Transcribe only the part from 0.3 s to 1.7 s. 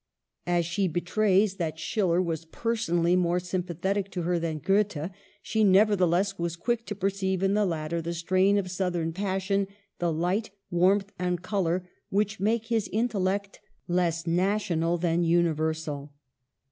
If she betrays